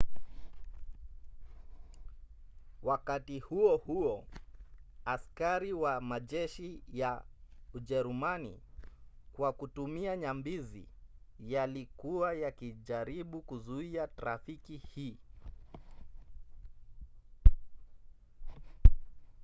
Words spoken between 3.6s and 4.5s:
huo